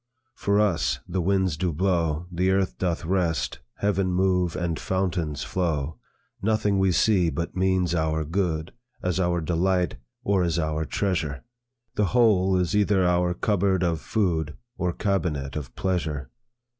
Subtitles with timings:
[0.33, 5.99] "For us, the winds do blow, The earth doth rest, heaven move, and fountains flow;
[6.41, 11.43] Nothing we see, but means our good, As our delight, or as our treasure;
[11.93, 16.31] The whole is either our cupboard of food, Or cabinet of pleasure.